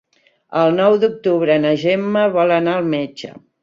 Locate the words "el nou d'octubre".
0.61-1.59